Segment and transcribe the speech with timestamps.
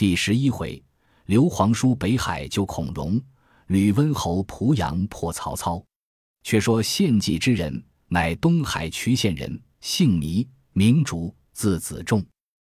[0.00, 0.82] 第十一回，
[1.26, 3.20] 刘皇叔北海救孔融，
[3.66, 5.84] 吕温侯濮阳破曹操。
[6.42, 12.24] 却说献计之人，乃东海渠县人，姓糜，名竺，字子仲。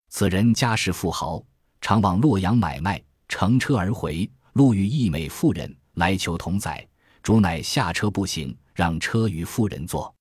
[0.08, 1.40] 此人家世富豪，
[1.80, 6.84] 常往洛阳买卖，乘车而回，路遇一美妇人，来求同载。
[7.23, 10.12] 竺乃下车步行，让车与妇人坐。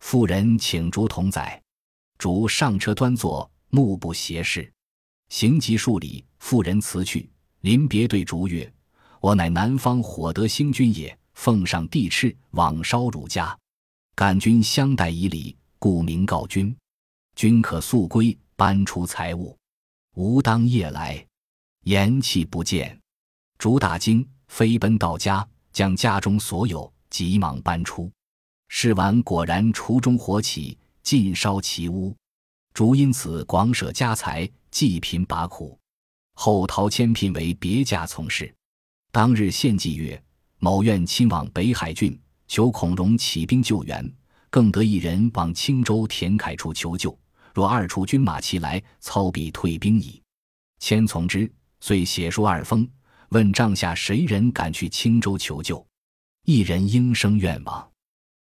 [0.00, 1.62] 妇人请竺同载，
[2.18, 4.68] 竺上车端坐，目不斜视。
[5.30, 8.70] 行及数里，妇人辞去，临别对竹曰
[9.22, 13.56] ：“我乃南方火德星君也，奉上帝敕，往烧汝家。
[14.16, 16.76] 感君相待以礼，故明告君。
[17.36, 19.56] 君可速归，搬出财物。
[20.16, 21.24] 吾当夜来。”
[21.84, 22.98] 言讫不见。
[23.56, 28.10] 竹大惊，飞奔到家，将家中所有急忙搬出。
[28.68, 32.14] 试完果然厨中火起，尽烧其屋。
[32.74, 34.50] 竹因此广舍家财。
[34.70, 35.78] 济贫拔苦，
[36.34, 38.52] 后陶谦聘为别驾从事。
[39.12, 40.22] 当日献计曰
[40.58, 44.12] ：“某愿亲往北海郡，求孔融起兵救援。
[44.48, 47.16] 更得一人往青州田楷处求救。
[47.54, 50.20] 若二处军马齐来，操必退兵矣。”
[50.80, 52.88] 谦从之，遂写书二封，
[53.30, 55.84] 问帐下谁人敢去青州求救。
[56.46, 57.90] 一人应声愿往。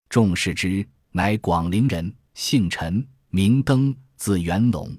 [0.09, 4.95] 众视之，乃广陵人，姓陈，名登，字元龙。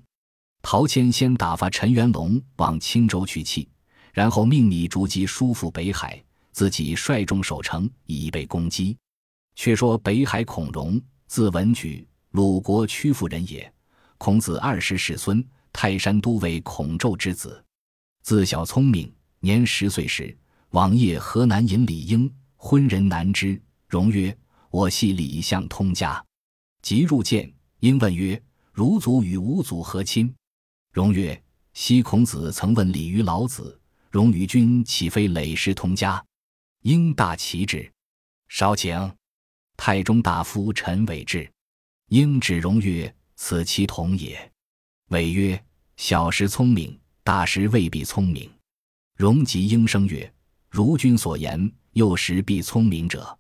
[0.62, 3.69] 陶谦先打发陈元龙往青州取气，
[4.12, 6.22] 然后命你逐级叔父北海，
[6.53, 8.97] 自己率众守城，以备攻击。
[9.56, 13.70] 却说北海孔融，字文举，鲁国曲阜人也。
[14.19, 17.62] 孔子二十世孙，泰山都尉孔宙之子。
[18.22, 20.36] 自小聪明，年十岁时，
[20.70, 23.61] 往谒河南尹李英，昏人难知。
[23.88, 24.36] 融曰
[24.70, 26.22] ：“我系李相通家。”
[26.83, 28.41] 即入见，英问曰
[28.72, 30.33] ：“汝祖与吾祖何亲？”
[30.92, 31.41] 荣曰
[31.72, 36.24] ：“昔孔子曾问礼于老子，荣与君岂非累世同家？”
[36.82, 37.88] 应大奇之。
[38.48, 39.14] 少请。
[39.77, 41.50] 太中大夫陈伟至，
[42.09, 44.53] 应指荣曰：“此其同也。”
[45.10, 45.65] 伟曰
[45.97, 48.50] ：“小时聪明，大时未必聪明。”
[49.16, 50.31] 荣即应声曰
[50.69, 53.38] ：“如君所言，幼时必聪明者。”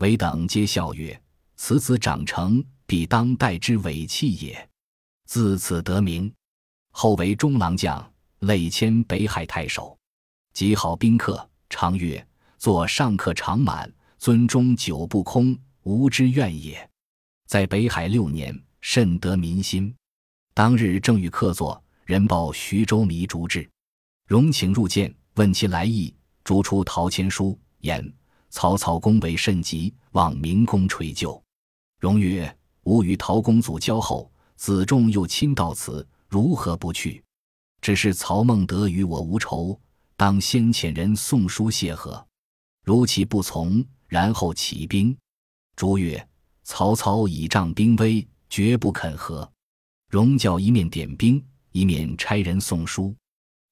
[0.00, 1.20] 伟等皆笑曰
[1.56, 4.68] ：“此子长成，必当代之伟器也。”
[5.26, 6.30] 自此得名。
[6.92, 9.98] 后为中郎将，累迁北海太守，
[10.52, 12.24] 极好宾客，常曰
[12.58, 16.88] ：“坐上客常满，尊中酒不空，无之怨也。”
[17.48, 19.92] 在北海六年，甚得民心。
[20.54, 23.68] 当日正与客坐，人报徐州糜竺至，
[24.28, 26.14] 荣请入见，问其来意。
[26.44, 28.12] 逐出陶谦书，言
[28.50, 31.42] 曹操恭维甚极，望明公垂救。
[31.98, 32.54] 荣曰
[32.84, 37.22] ：“吾与陶公祖交厚，子仲又亲到此。”如何不去？
[37.82, 39.78] 只是曹孟德与我无仇，
[40.16, 42.26] 当先遣人送书谢和。
[42.86, 45.14] 如其不从，然后起兵。
[45.76, 46.26] 朱曰
[46.64, 49.46] ：“曹操倚仗兵威，绝不肯和。”
[50.08, 53.14] 荣教一面点兵，一面差人送书。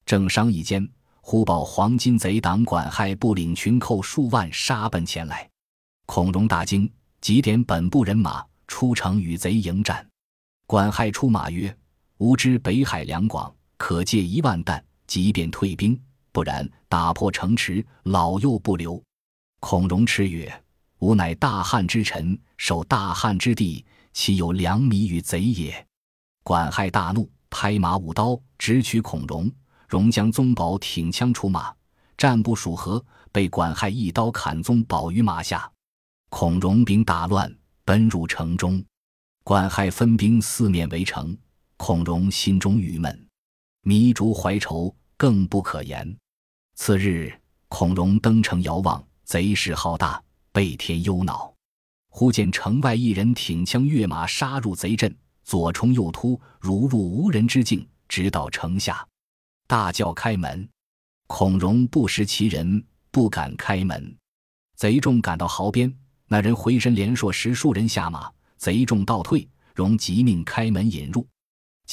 [0.05, 0.87] 正商议间，
[1.21, 5.49] 忽报黄金贼党管亥部领群寇数万，杀奔前来。
[6.05, 6.87] 孔融大惊，
[7.21, 10.07] 急点本部人马出城与贼迎战。
[10.67, 11.75] 管亥出马曰：
[12.21, 15.97] 吾知北海两广，可借一万担，即便退兵；
[16.31, 19.01] 不然，打破城池，老幼不留。
[19.59, 20.63] 孔融叱曰
[21.01, 23.83] ：“吾乃大汉之臣，守大汉之地，
[24.13, 25.83] 岂有良米与贼也？”
[26.45, 29.51] 管亥大怒，拍马舞刀，直取孔融。
[29.89, 31.73] 融将宗保挺枪出马，
[32.15, 35.67] 战不数合，被管亥一刀砍宗保于马下。
[36.29, 37.51] 孔融兵大乱，
[37.83, 38.79] 奔入城中。
[39.43, 41.35] 管亥分兵四面围城。
[41.83, 43.27] 孔融心中郁闷，
[43.85, 46.15] 糜竺怀愁，更不可言。
[46.75, 47.33] 次日，
[47.69, 50.21] 孔融登城遥望，贼势浩大，
[50.51, 51.51] 倍添忧恼。
[52.07, 55.11] 忽见城外一人挺枪跃马，杀入贼阵，
[55.43, 59.03] 左冲右突，如入无人之境，直到城下，
[59.65, 60.69] 大叫开门。
[61.25, 64.15] 孔融不识其人，不敢开门。
[64.75, 65.91] 贼众赶到壕边，
[66.27, 71.27] 那人回身连说十数人下马，贼众倒退，融急命开门引入。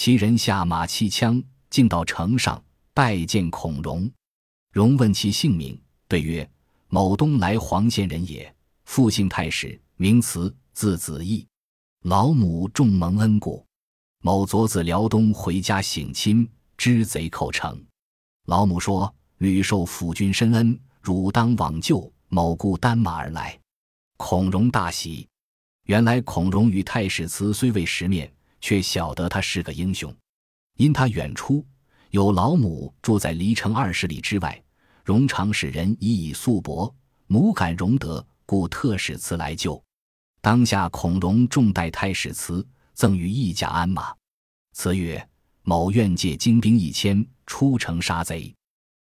[0.01, 2.63] 其人下马弃枪，径到城上
[2.95, 4.09] 拜见孔融。
[4.71, 6.49] 融问其姓名，对曰
[6.87, 8.55] ：“某东来黄县人也，
[8.85, 11.45] 父姓太史，名慈，字子义。
[12.05, 13.67] 老母重蒙恩故。
[14.23, 17.85] 某昨自辽东回家省亲，知贼寇城。
[18.47, 23.59] 老母说：‘屡受辅君深恩，汝当往救。’某故单马而来。”
[24.17, 25.27] 孔融大喜。
[25.87, 28.33] 原来孔融与太史慈虽未识面。
[28.61, 30.15] 却晓得他是个英雄，
[30.77, 31.65] 因他远出，
[32.11, 34.63] 有老母住在离城二十里之外，
[35.05, 36.93] 荣常使人以以素帛，
[37.27, 39.83] 母感荣德，故特使辞来救。
[40.41, 44.15] 当下孔融重待太史慈，赠予一甲鞍马。
[44.73, 45.29] 辞曰
[45.63, 48.55] ：“某愿借精兵一千，出城杀贼。”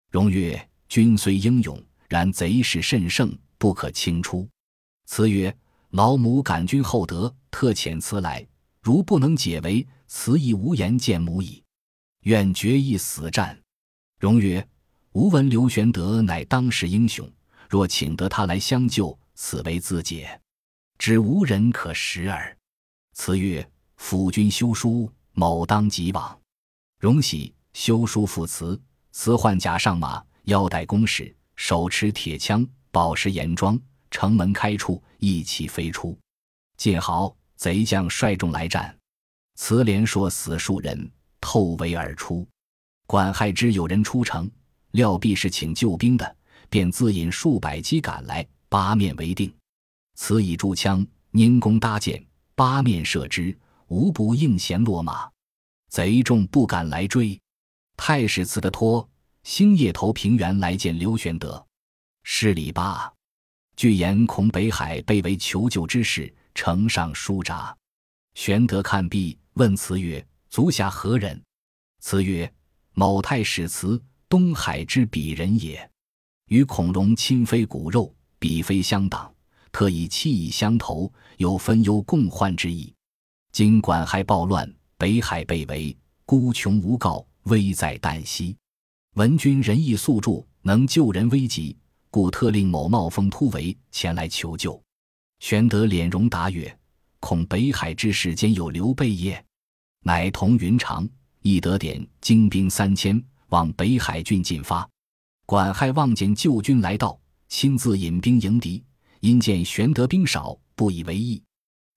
[0.09, 4.47] 荣曰：“君虽英勇，然贼势甚盛，不可轻出。”
[5.05, 5.55] 辞曰
[5.91, 8.45] ：“老母感君厚德，特遣辞来。
[8.87, 11.61] 如不能解围，此亦无颜见母矣。
[12.21, 13.61] 愿决一死战。”
[14.17, 14.65] 荣曰。
[15.13, 17.27] 吾闻刘玄德乃当世英雄，
[17.67, 20.39] 若请得他来相救，此为自解，
[20.99, 22.55] 只无人可识耳。
[23.13, 23.67] 辞曰
[23.97, 26.39] ：“辅君修书，某当即往。”
[27.01, 28.79] 荣喜，修书复辞。
[29.11, 33.79] 辞换甲上马，腰带弓矢，手持铁枪，宝石严装，
[34.11, 36.15] 城门开处，一骑飞出。
[36.77, 38.95] 见豪，贼将率众来战。
[39.55, 41.11] 慈连说死数人，
[41.41, 42.47] 透围而出。
[43.05, 44.49] 管亥知有人出城。
[44.91, 46.35] 料必是请救兵的，
[46.69, 49.53] 便自引数百骑赶来，八面围定。
[50.15, 52.25] 此以诸枪拈弓搭箭，
[52.55, 53.55] 八面射之，
[53.87, 55.29] 无不应弦落马。
[55.89, 57.39] 贼众不敢来追。
[57.95, 59.07] 太史慈的托
[59.43, 61.63] 星夜投平原来见刘玄德，
[62.23, 63.11] 施礼罢。
[63.75, 67.77] 据言恐北海被为求救之事，呈上书札。
[68.33, 71.39] 玄德看毕，问慈曰：“足下何人？”
[72.01, 72.51] 慈曰
[72.95, 75.89] ：“某太史慈。”东海之鄙人也，
[76.47, 79.33] 与孔融亲非骨肉，彼非相党，
[79.71, 82.93] 特以气义相投，有分忧共患之意。
[83.53, 88.53] 今管亥暴乱，北海被围，孤穷无告，危在旦夕。
[89.13, 91.77] 闻君仁义素著，能救人危急，
[92.09, 94.83] 故特令某冒风突围前来求救。
[95.39, 96.77] 玄德敛容答曰
[97.19, 99.43] ：“恐北海之事间有刘备也，
[100.01, 101.07] 乃同云长，
[101.41, 104.85] 亦得点精兵三千。”往北海郡进发，
[105.45, 107.17] 管亥望见救军来到，
[107.47, 108.83] 亲自引兵迎敌。
[109.21, 111.41] 因见玄德兵少，不以为意。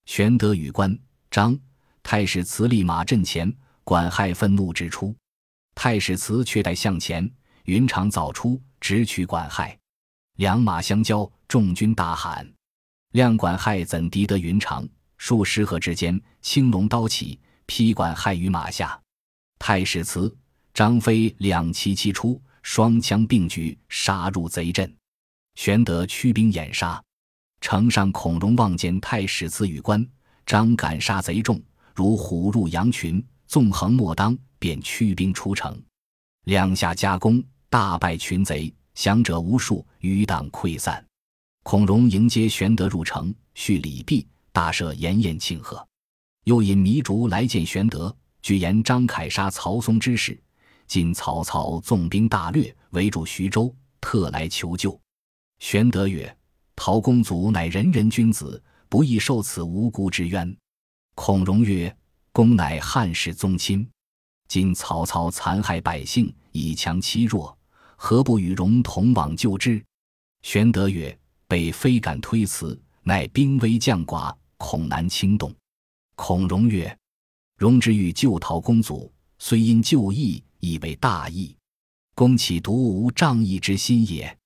[0.05, 0.97] 玄德与关
[1.29, 1.59] 张
[2.01, 3.53] 太史慈立马阵前，
[3.83, 5.13] 管亥愤怒之出，
[5.75, 7.29] 太史慈却待向前。
[7.65, 9.77] 云长早出，直取管亥，
[10.37, 12.49] 两马相交，众军大喊
[13.11, 14.87] ：“亮管亥怎敌得云长？”
[15.17, 18.99] 数十合之间，青龙刀起，劈管亥于马下。
[19.59, 20.35] 太史慈。
[20.73, 24.91] 张飞两骑齐出，双枪并举，杀入贼阵。
[25.55, 27.03] 玄德驱兵掩杀。
[27.59, 30.03] 城上孔融望见太史慈与关
[30.45, 31.61] 张赶杀贼众，
[31.93, 35.79] 如虎入羊群，纵横莫当，便驱兵出城。
[36.45, 41.05] 两下夹攻，大败群贼，降者无数，余党溃散。
[41.63, 45.85] 孔融迎接玄德入城，叙礼毕，大设筵宴庆贺。
[46.45, 50.39] 又引糜竺来见玄德，据言张凯杀曹嵩之事。
[50.87, 54.99] 今曹操纵兵大掠，围住徐州，特来求救。
[55.59, 56.35] 玄德曰
[56.75, 60.57] ：“陶公祖乃仁人君子，不易受此无辜之冤。”
[61.13, 61.95] 孔融曰
[62.33, 63.87] ：“公乃汉室宗亲，
[64.47, 67.55] 今曹操残害百姓，以强欺弱，
[67.95, 69.81] 何不与荣同往救之？”
[70.41, 71.15] 玄德曰
[71.51, 75.53] ：“被非敢推辞，乃兵微将寡，恐难轻动。”
[76.15, 76.97] 孔融曰
[77.59, 81.55] ：“荣之欲救陶公祖，虽因旧义。”以为大义，
[82.13, 84.37] 公岂独无仗义之心也？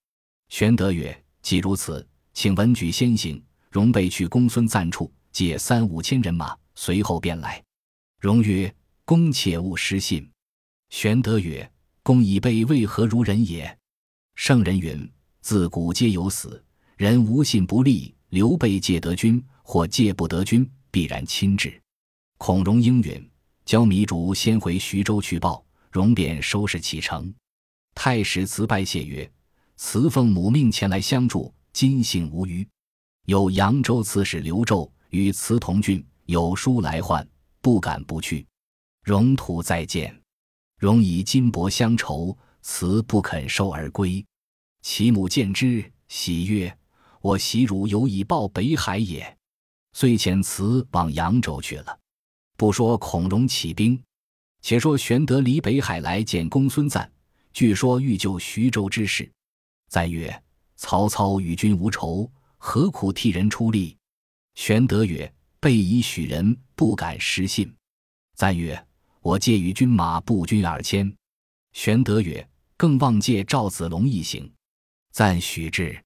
[0.47, 7.61] 玄德曰：“既如此，请文举先行。”荣备去公孙瓒处，借三五千人马，随后便来。
[8.21, 10.25] 荣曰：“公且勿失信。”
[10.89, 11.69] 玄德曰
[12.01, 13.77] ：“公以备为何如人也？”
[14.35, 15.11] 圣人云
[15.43, 16.63] ：“自古皆有死，
[16.97, 18.13] 人无信不立。
[18.29, 21.81] 刘备借得君，或借不得君，必然亲至。”
[22.37, 23.29] 孔融应允，
[23.63, 25.63] 教糜竺先回徐州去报。
[25.91, 27.33] 容便收拾启程，
[27.93, 29.31] 太史慈拜谢曰
[29.77, 32.67] ：“慈奉母命前来相助，今幸无虞。
[33.27, 37.25] 有扬州刺史刘胄与慈同郡，有书来唤，
[37.61, 38.45] 不敢不去。
[39.05, 40.13] 荣土再见，
[40.77, 44.25] 荣以金帛相酬，慈不肯收而归。
[44.81, 46.77] 其母见之，喜曰
[47.25, 49.35] ：‘我喜汝有以报北海也。’
[49.93, 51.99] 遂遣辞往扬州去了。
[52.55, 53.99] 不说孔融起兵。”
[54.61, 57.09] 且说玄德离北海来见公孙瓒，
[57.51, 59.27] 据说欲救徐州之事。
[59.89, 60.43] 赞曰
[60.77, 63.97] ：“曹操与君无仇，何苦替人出力？”
[64.53, 67.73] 玄德曰：“备以许人，不敢失信。”
[68.37, 68.85] 赞曰
[69.21, 71.11] ：“我借与军马步军二千。”
[71.73, 74.51] 玄德曰：“更望借赵子龙一行。”
[75.11, 76.04] 赞许之。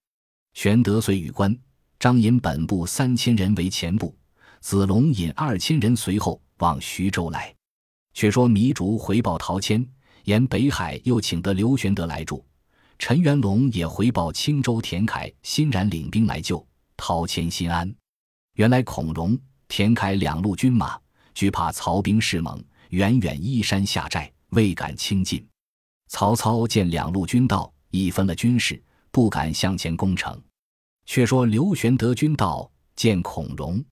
[0.53, 1.55] 玄德遂与关
[1.99, 4.15] 张引本部三千人为前部，
[4.61, 7.53] 子龙引二千人随后往徐州来。
[8.13, 9.87] 却说糜竺回报陶谦，
[10.25, 12.43] 沿北海又请得刘玄德来助。
[12.97, 16.65] 陈元龙也回报青州田凯欣然领兵来救，
[16.97, 17.93] 陶谦心安。
[18.55, 19.39] 原来孔融、
[19.69, 20.99] 田凯两路军马
[21.33, 25.47] 惧怕曹兵势猛，远远依山下寨，未敢轻进。
[26.07, 30.41] 曹操见两路军到，已分了军事，不敢向前攻城。
[31.05, 33.83] 却说刘玄德军到，见孔融，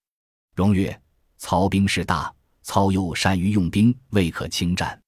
[0.55, 1.01] 融曰
[1.37, 2.31] ：“曹兵势大，
[2.61, 5.01] 操又善于用兵，未可轻战，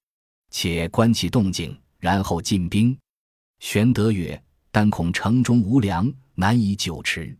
[0.49, 2.97] 且观其动静，然后进兵。”
[3.61, 7.37] 玄德曰：“但恐城中无粮，难以久持。”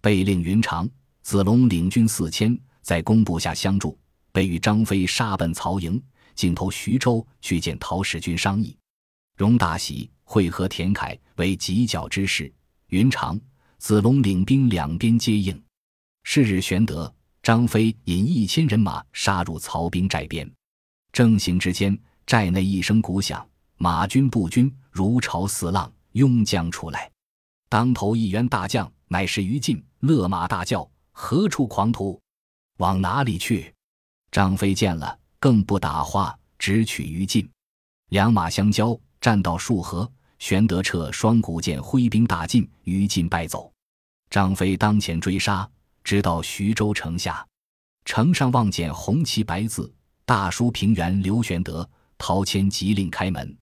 [0.00, 0.88] 备令云长、
[1.22, 3.98] 子龙领军四千，在工部下相助。
[4.30, 6.00] 备与张飞杀奔曹营，
[6.34, 8.76] 径投徐州去见陶使君商议。
[9.36, 12.52] 荣大喜，会合田楷为犄角之势。
[12.88, 13.38] 云长、
[13.78, 15.60] 子龙领兵两边接应。
[16.22, 17.12] 是日，玄德、
[17.42, 20.48] 张飞引一千人马杀入曹兵寨边。
[21.12, 23.44] 正行之间，寨内一声鼓响。
[23.76, 27.10] 马军、步军如潮似浪，拥将出来。
[27.68, 32.20] 当头一员大将，乃是于禁，勒马大叫：“何处狂徒，
[32.78, 33.74] 往哪里去？”
[34.30, 37.48] 张飞见了，更不打话，直取于禁。
[38.10, 40.06] 两马相交，战到数合，
[40.38, 43.72] 玄德撤双股剑，挥兵大进，于禁败走。
[44.28, 45.66] 张飞当前追杀，
[46.02, 47.42] 直到徐州城下，
[48.04, 49.90] 城上望见红旗白字，
[50.26, 51.88] 大书“平原刘玄德”。
[52.18, 53.56] 陶谦急令开门。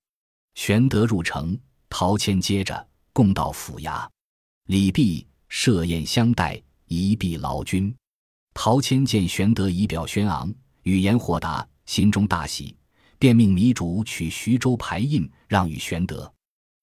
[0.57, 1.57] 玄德入城，
[1.88, 4.04] 陶谦接着共到府衙，
[4.66, 7.95] 礼毕，设宴相待，一毕劳军。
[8.52, 10.52] 陶谦见玄德仪表轩昂，
[10.83, 12.75] 语言豁达，心中大喜，
[13.22, 16.34] 便命糜竺取徐州牌印，让与玄德。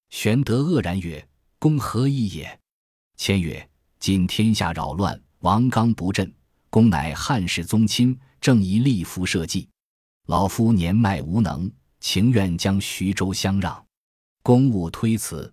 [0.08, 1.28] 玄德愕然曰
[1.60, 2.58] ：“公何意也？”
[3.18, 3.68] 谦曰
[4.00, 6.34] ：“今天下扰乱，王纲不振，
[6.70, 9.68] 公乃汉室宗亲，正宜立夫社稷。
[10.28, 11.70] 老夫年迈无能。”
[12.00, 13.84] 情愿将徐州相让，
[14.42, 15.52] 公务推辞，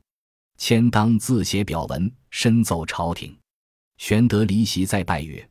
[0.57, 3.37] 谦当自写表文，深奏朝廷。
[3.97, 5.45] 玄德离席再拜曰：“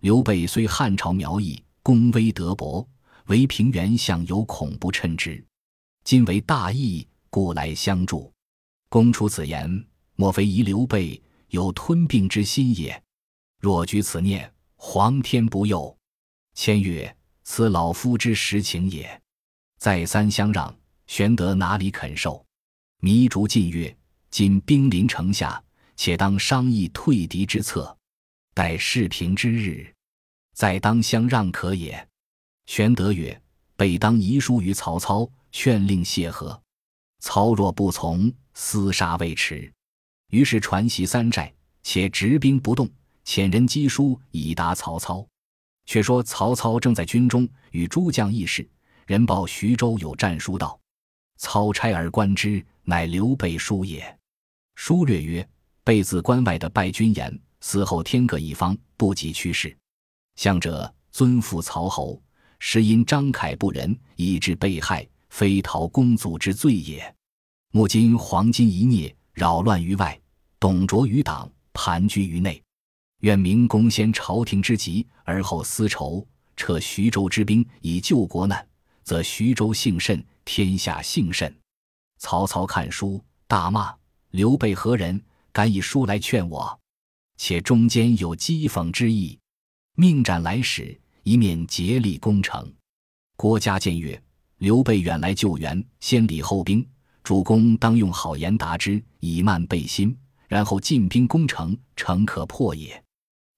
[0.00, 2.86] 刘备虽汉朝苗裔，功威德薄，
[3.26, 5.44] 唯平原相有恐不称之。
[6.04, 8.32] 今为大义，故来相助。
[8.88, 9.86] 公出此言，
[10.16, 13.02] 莫非疑刘备有吞并之心也？
[13.60, 15.96] 若举此念，皇天不佑。”
[16.54, 19.22] 谦曰：“此老夫之实情也。”
[19.78, 20.74] 再三相让，
[21.06, 22.44] 玄德哪里肯受？
[23.00, 23.96] 糜竺进曰
[24.30, 25.62] ：“今兵临城下，
[25.96, 27.96] 且当商议退敌之策，
[28.54, 29.92] 待事平之日，
[30.54, 32.06] 再当相让可也。”
[32.72, 33.38] 玄德曰
[33.76, 36.58] ：“备当遗书于曹操，劝令谢和。
[37.18, 39.70] 操若不从，厮杀未迟。”
[40.32, 41.52] 于是传檄三寨，
[41.82, 42.88] 且执兵不动，
[43.26, 45.22] 遣人赍书以答曹操。
[45.84, 48.66] 却说曹操正在军中与诸将议事。
[49.06, 50.80] 人报徐州有战书到，
[51.36, 54.18] 操差而观之，乃刘备书也。
[54.76, 55.46] 书略曰
[55.84, 59.76] ：“备自关外的败军言，死后天各一方，不及趋势。
[60.36, 62.18] 向者尊父曹侯，
[62.64, 67.12] 实因张凯不仁，以致被害，非逃公祖之罪也。
[67.72, 70.18] 目今黄巾一孽，扰乱于外，
[70.60, 72.62] 董卓于党，盘踞于内。
[73.22, 76.24] 愿明公先朝廷之急，而后私仇，
[76.56, 78.64] 撤徐州之兵，以救国难。”
[79.02, 81.52] 则徐州幸甚，天下幸甚。
[82.18, 83.92] 曹操看书，大骂
[84.30, 86.80] 刘备何人，敢以书来劝我？
[87.36, 89.36] 且中间有讥讽之意，
[89.96, 92.72] 命斩来使，一面竭力攻城。
[93.36, 94.20] 郭嘉见曰
[94.58, 96.86] ：“刘备远来救援，先礼后兵，
[97.22, 100.16] 主公当用好言答之，以慢备心，
[100.48, 103.02] 然后进兵攻城，诚可破也。”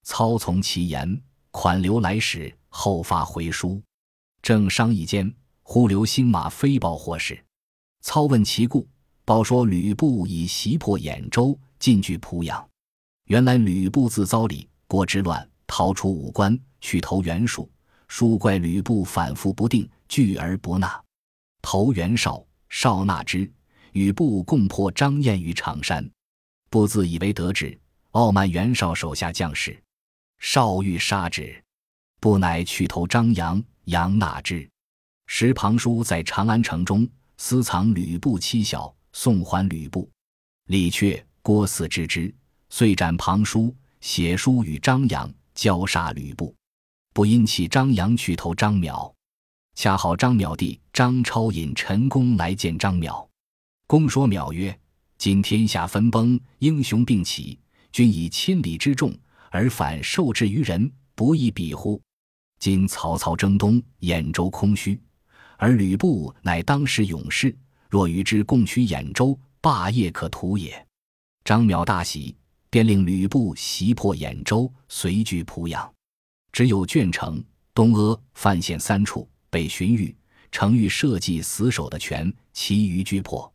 [0.04, 3.83] 操从其言，款留来使，后发回书。
[4.42, 7.42] 正商议间，忽刘星马飞报获释。
[8.02, 8.87] 操问其故，
[9.25, 12.68] 报说吕布已袭破兖州，进据濮阳。
[13.28, 17.70] 原来吕布自遭李郭之乱，逃出武关，去投袁术。
[18.08, 21.02] 术怪吕布反复不定，拒而不纳。
[21.62, 23.50] 投袁绍，绍纳之，
[23.92, 26.08] 与布共破张燕于常山。
[26.68, 27.76] 布自以为得志，
[28.10, 29.82] 傲慢袁绍手下将士，
[30.38, 31.64] 绍欲杀之，
[32.20, 33.64] 布乃去投张扬。
[33.86, 34.68] 杨纳之，
[35.26, 40.08] 时庞叔在长安城中私藏吕布妻小，送还吕布。
[40.68, 42.34] 李榷、郭汜知之，
[42.68, 46.54] 遂斩庞叔，写书与张扬，交杀吕布。
[47.14, 49.14] 不因弃张扬去投张邈，
[49.76, 53.25] 恰好张邈弟张超引陈宫来见张邈。
[53.87, 54.76] 公说邈曰
[55.16, 57.56] ：“今天下分崩，英雄并起，
[57.92, 59.16] 君以千里之众
[59.50, 62.02] 而反受制于人，不亦比乎？”
[62.59, 65.00] 今曹操征东，兖州空虚，
[65.56, 67.56] 而吕布乃当时勇士，
[67.88, 70.85] 若与之共取兖州，霸业可图也。”
[71.47, 72.35] 张邈大喜，
[72.71, 75.93] 便令吕布袭破兖州，随据濮阳。
[76.54, 77.44] 只有鄄城、
[77.75, 80.14] 东阿、范县三处被荀彧、
[80.52, 83.52] 程昱设计死守的全，其余俱破。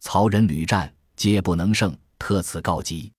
[0.00, 3.12] 曹仁屡战，皆不能胜，特此告急。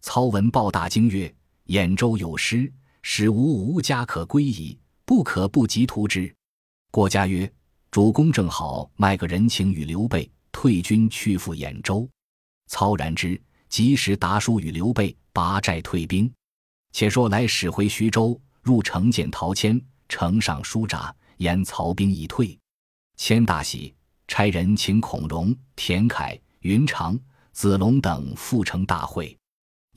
[0.00, 1.32] 操闻报大惊曰
[1.70, 6.34] ：“兖州有失，使吾无家可归矣，不可不及图之。”
[6.90, 7.48] 郭嘉曰
[7.92, 12.10] ：“主公正好，卖个人情与刘备，退军去赴兖州。”
[12.66, 16.28] 操然之，及时达书与刘备，拔寨退兵。
[16.90, 22.58] 且说来使回徐州，入城见陶谦，城上书札，言曹兵已退。
[23.16, 23.94] 谦大喜，
[24.26, 27.16] 差人请孔融、田楷、云长、
[27.52, 29.36] 子龙等赴城大会。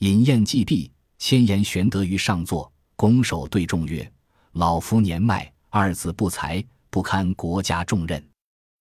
[0.00, 4.08] 饮宴既毕，谦言玄德于上座，拱手对众曰
[4.52, 8.26] ：“老夫年迈，二子不才。”不堪国家重任，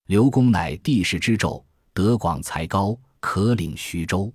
[0.05, 1.61] 刘公乃帝室之胄，
[1.93, 4.33] 德广才高，可领徐州。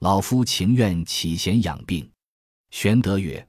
[0.00, 2.08] 老夫情愿起贤养病。
[2.70, 3.44] 玄德曰：“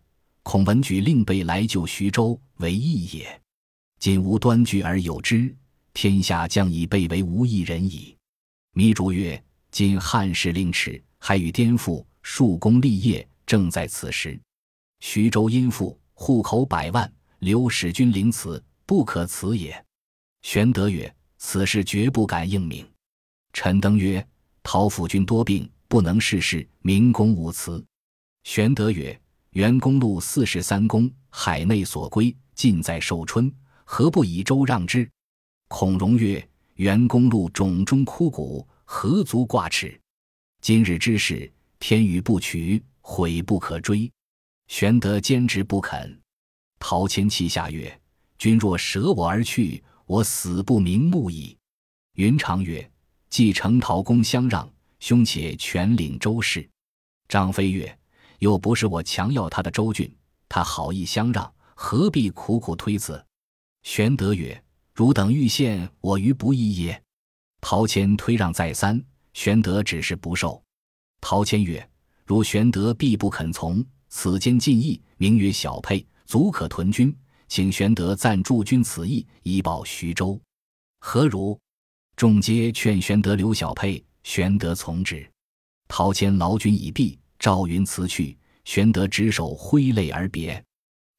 [0.50, 3.42] 孔文举令备来救徐州，为义也。
[4.00, 5.54] 今无端据而有之，
[5.94, 8.16] 天下将以备为无一人矣。”
[8.74, 14.40] 糜竺曰：“今汉室令耻，还与颠覆，树功立业，正在此时。
[15.02, 19.86] 徐州殷富，户口百万，刘使君临此。”不可辞也。
[20.44, 22.90] 玄德曰：“此事绝不敢应命。”
[23.52, 24.26] 陈登曰
[24.64, 27.84] ：“陶府君多病，不能事事，明公无辞。”
[28.48, 29.20] 玄德曰
[29.52, 33.52] ：“元公路四十三公，海内所归，尽在寿春，
[33.86, 35.10] 何不以州让之？”
[35.70, 40.00] 孔融曰：“元公路冢中枯骨，何足挂齿？
[40.62, 44.12] 今日之事，天与不取，悔不可追。”
[44.68, 46.20] 玄德坚持不肯。
[46.80, 48.00] 陶谦泣下曰：
[48.38, 51.58] 君若舍我而去，我死不瞑目矣。
[52.14, 52.90] 云长曰
[53.30, 56.68] ：“既承陶公相让，兄且全领周氏。”
[57.28, 57.98] 张飞曰
[58.40, 60.14] ：“又不是我强要他的周郡，
[60.48, 63.24] 他好意相让，何必苦苦推辞？”
[63.84, 67.04] 玄德曰：“汝等欲陷我于不义也。”
[67.62, 70.62] 陶谦推让再三，玄德只是不受。
[71.22, 71.90] 陶谦曰
[72.26, 77.16] ：“如玄德必不肯从，此间尽义，名曰小沛，足可屯军。”
[77.50, 80.38] 请玄德暂助军此役，以保徐州，
[81.00, 81.58] 何如？
[82.18, 85.26] 众皆劝玄德留小沛，玄德从之。
[85.88, 90.64] 陶谦劳军已毕，赵云辞去，玄德执手挥泪而别。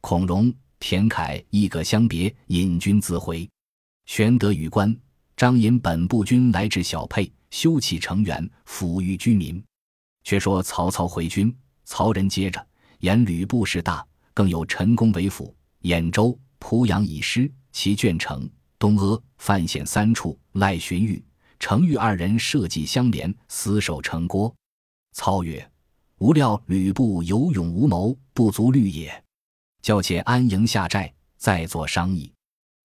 [0.01, 3.49] 孔融、田楷亦各相别，引军自回。
[4.07, 4.97] 玄德与关
[5.37, 9.63] 张引本部军来至小沛，修葺城垣，抚育居民。
[10.25, 11.55] 却说曹操回军，
[11.85, 12.65] 曹仁接着
[13.01, 15.55] 言吕布势大，更有陈宫为辅。
[15.83, 21.23] 兖州、濮阳已失，其鄄城、东阿、范县三处赖荀彧、
[21.61, 24.53] 程昱二人设计相连，死守城郭。
[25.13, 25.71] 操曰
[26.19, 29.25] ：“吾料吕布有勇无谋，不足虑也。
[29.83, 32.33] 叫且安营下寨，再作商议。”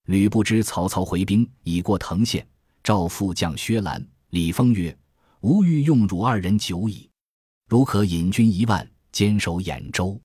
[0.07, 2.45] 吕布知曹操回兵已过滕县，
[2.83, 4.95] 召副将薛兰、李丰曰
[5.41, 7.09] ：“吾欲用汝二人久矣，
[7.69, 10.19] 如可引军一万，坚守兖州，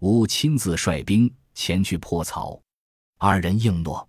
[0.00, 2.60] 吾亲自率兵。”前去破曹，
[3.16, 4.04] 二人应诺。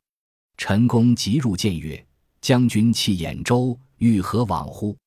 [0.57, 2.03] 陈宫即入见曰
[2.41, 4.97] ：“将军弃兖州，欲何往乎？”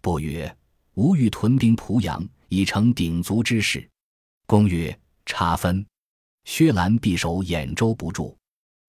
[0.00, 0.56] 不曰
[0.96, 3.88] ：“吾欲屯兵濮阳，以成鼎足之势。”
[4.44, 5.84] 公曰：“差分。
[6.44, 8.36] 薛兰必守兖州不住，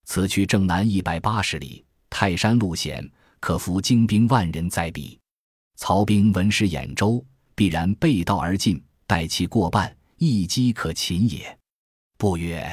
[0.04, 5.18] 此去正南一百八十里，泰山路险，可伏精兵万人在彼。
[5.78, 11.58] 曹兵闻失兖州，必然背道而进，待其过半，一击可擒也。”
[12.20, 12.70] 不曰。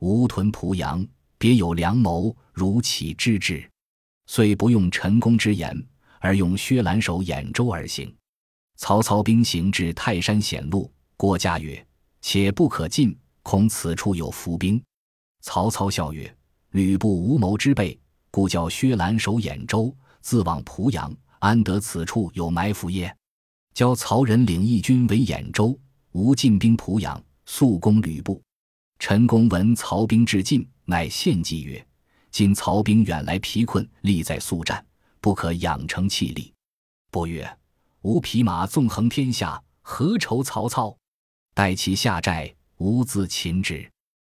[0.00, 3.68] 吾屯濮阳，别有良谋，如其知之？
[4.26, 5.86] 遂不用陈宫之言，
[6.20, 8.14] 而用薛兰守兖州而行。
[8.76, 11.84] 曹操兵行至泰山险路，郭嘉曰
[12.20, 14.82] ：“且不可进，恐此处有伏兵。”
[15.40, 16.36] 曹操笑曰
[16.72, 17.98] ：“吕布无谋之辈，
[18.30, 23.14] 故叫薛兰守兖州，自往濮阳，安得此处有埋伏耶？
[23.72, 25.78] 教曹仁领义军为兖州，
[26.12, 28.42] 吾进兵濮阳，速攻吕布。”
[28.98, 31.86] 陈宫闻曹兵至近，乃献计曰
[32.30, 34.84] ：“今曹兵远来疲困，力在速战，
[35.20, 36.52] 不可养成气力。”
[37.10, 37.48] 伯曰
[38.06, 40.96] ：“吾匹马纵横天下，何愁曹操？
[41.54, 43.90] 待其下寨，吾自擒之。”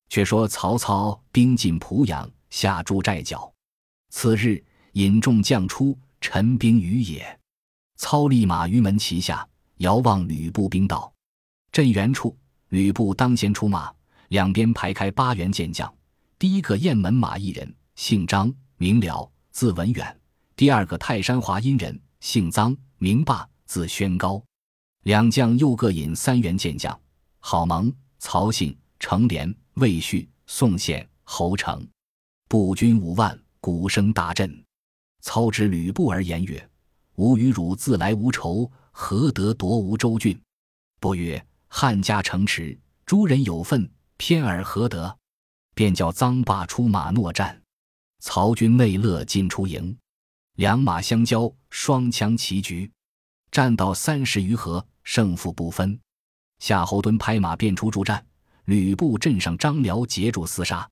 [0.08, 3.54] 却说曹操兵进濮阳，下筑寨脚。
[4.10, 7.38] 次日，引众将出，陈兵于野。
[7.98, 9.46] 操立马于门旗下，
[9.80, 11.14] 遥望吕布兵到。
[11.70, 12.38] 阵原处，
[12.70, 13.94] 吕布当先出马。
[14.30, 15.94] 两边排开八员健将，
[16.40, 20.18] 第一个雁门马一人，姓张，名辽，字文远，
[20.56, 24.44] 第二个泰山华阴人，姓臧，名霸，字宣高。
[25.04, 27.00] 两将又各引三员健将，
[27.40, 31.88] 郝蒙、曹信、程连、魏续、宋宪、侯成，
[32.50, 34.64] 步军五万，鼓声大震。
[35.22, 36.70] 操之吕布而言曰
[37.16, 40.40] ：“吾与汝自来无仇，何得夺吴州郡？”
[41.00, 45.18] 不曰：“汉家城池，诸人有份，偏而何得？”
[45.76, 47.62] 便叫臧霸出马搦战。
[48.20, 49.96] 曹军内乐进出营，
[50.56, 52.92] 两马相交，双枪齐举，
[53.52, 56.00] 战到三十余合，胜负不分。
[56.60, 58.26] 夏侯惇拍马便出助战，
[58.66, 60.90] 吕布阵上张辽截住厮杀，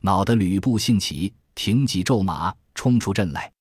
[0.00, 3.52] 恼得吕布兴起，挺戟骤马，冲出阵来。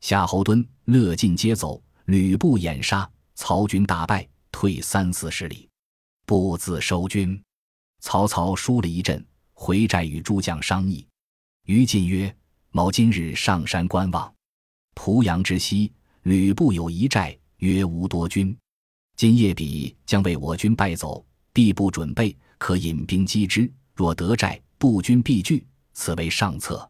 [0.00, 5.68] 夏侯惇、乐进皆走，吕布掩杀，曹军大败，退三四十里，
[6.26, 7.40] 不自收军。
[8.00, 11.06] 曹操输了一阵，回寨与诸将商议。
[11.64, 12.34] 于禁曰
[12.70, 14.30] ：“某今日上山观望，
[14.94, 15.90] 濮阳之西，
[16.24, 18.56] 吕布有一寨，曰吴多军。
[19.16, 23.70] 今夜彼将为我军败走，必不准备，可引兵击之。
[23.94, 26.88] 若得寨，步军必拒，此为上策。”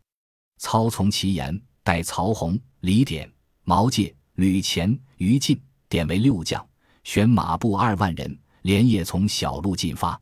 [0.59, 2.59] 操从其言，待曹洪。
[2.81, 3.31] 李典、
[3.65, 6.67] 毛玠、吕虔、于禁点为六将，
[7.03, 10.19] 选马步二万人，连夜从小路进发。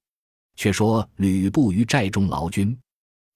[0.57, 2.77] 却说吕布于寨中劳军。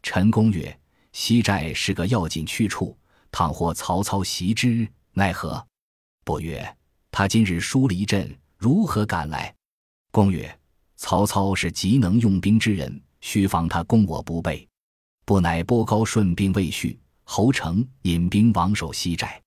[0.03, 0.81] 陈宫曰
[1.13, 2.97] ：“西寨是个要紧去处，
[3.31, 5.65] 倘或曹操袭之，奈何？”
[6.25, 6.63] 不曰
[7.19, 9.55] ：“他今日输了一阵，如何赶来？”
[10.13, 10.55] 公曰
[10.97, 14.69] ：“曹操是极能用兵之人，须防他攻我不备。”
[15.25, 17.01] 不乃拨高顺并未续。
[17.25, 19.43] 侯成引兵王守西寨。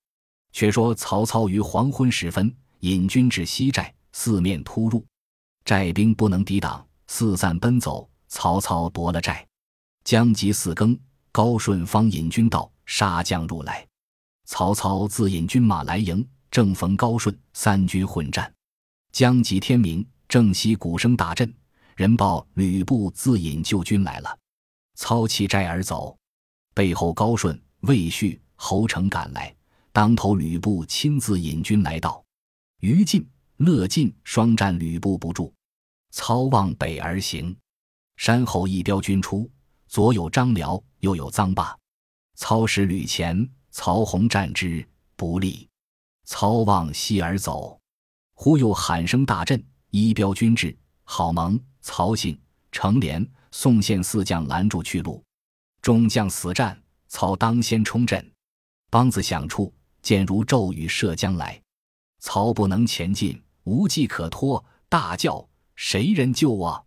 [0.51, 5.05] 却说曹操于黄昏时分引军至西寨，四面突入，
[5.63, 8.10] 寨兵不能抵挡，四散奔走。
[8.29, 9.47] 曹操夺了寨。
[10.03, 10.99] 将及四更，
[11.32, 13.88] 高顺方引军到，杀将入来。
[14.45, 18.51] 曹操自引军马来迎，正逢高顺三军混战。
[19.12, 21.51] 将及天明，正夕鼓声大震，
[21.95, 24.38] 人报吕布自引救军来了。
[24.95, 26.17] 操弃寨而走，
[26.73, 27.59] 背后高顺。
[27.83, 29.55] 魏续、侯成赶来，
[29.93, 32.21] 当头吕布亲自引军来到。
[32.81, 35.53] 于禁、乐进双战吕布不住，
[36.12, 37.55] 操望北而行。
[38.17, 39.49] 山后一彪军出，
[39.88, 41.73] 左有张辽，右有臧霸。
[42.35, 44.85] 操使吕虔、曹洪战之
[45.15, 45.68] 不利。
[46.30, 47.82] 操望西而走，
[48.36, 52.39] 忽又喊声大震，一彪军至，郝蒙、曹信、
[52.72, 55.24] 程连、宋宪四将拦住去路，
[55.82, 56.80] 众将死战。
[57.08, 58.24] 操当先冲阵，
[58.92, 61.60] 梆子响处，箭如骤雨射将来。
[62.20, 65.44] 操不能前进，无计可托，大叫
[65.76, 66.86] ：“谁人救我？”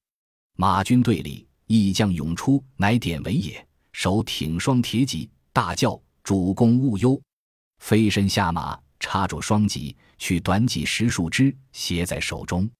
[0.56, 7.20] 马军队里一将涌出，乃典韦也，手挺双铁戟，大叫：“主公勿忧！”
[7.82, 12.70] 飞身下马，插住双戟，取短戟十数支，携在手中。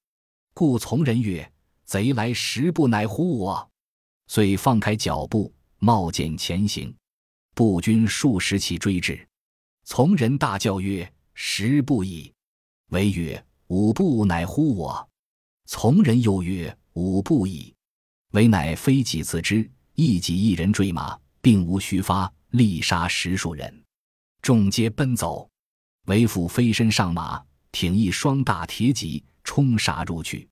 [0.55, 1.53] 故从人曰
[1.85, 3.71] ：“贼来时不乃乎我？”
[4.29, 6.95] 遂放开脚步，冒剑前行。
[7.55, 9.29] 步军数十骑追至，
[9.85, 12.33] 从人大叫曰：“时不矣！”
[12.91, 15.07] 韦曰：“吾不乃乎我？”
[15.67, 17.75] 从人又曰：“吾不矣！”
[18.31, 23.85] 韦乃非己自知，一己一人坠马，并无虚发，力杀十数人，
[24.41, 25.51] 众皆奔走。
[26.07, 30.49] 韦父飞身上马，挺一双大铁戟，冲杀入去。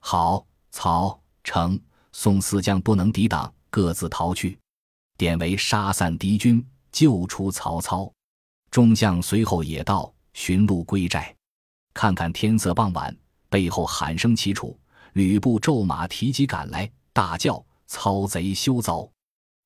[0.00, 1.78] 好，曹、成、
[2.12, 4.58] 宋四将不能抵挡，各自逃去。
[5.18, 8.10] 典韦杀散敌军，救出曹操。
[8.70, 11.34] 众将随后也到，寻路归寨。
[11.92, 13.14] 看看天色傍晚，
[13.50, 14.78] 背后喊声齐楚，
[15.12, 19.10] 吕布骤马提戟赶来，大叫：“操贼休走！”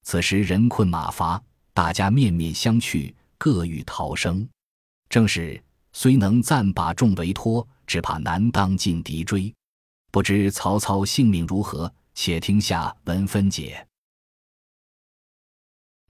[0.02, 1.40] 此时人困马乏，
[1.72, 4.48] 大家面面相觑，各欲逃生。
[5.10, 5.60] 正是
[5.92, 9.52] 虽能暂把众围托，只怕难当尽敌追。
[10.12, 11.92] 不知曹操性命如何？
[12.14, 13.86] 且听下文分解。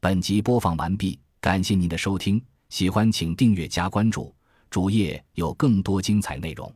[0.00, 4.34] 本集播放完毕，感谢您的收听，喜欢请订阅加关注，
[4.68, 6.74] 主页有更多精彩内容。